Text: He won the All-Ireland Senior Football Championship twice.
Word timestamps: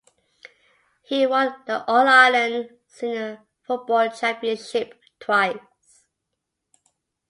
He 1.03 1.27
won 1.27 1.57
the 1.67 1.83
All-Ireland 1.85 2.71
Senior 2.87 3.43
Football 3.61 4.09
Championship 4.09 4.99
twice. 5.19 6.03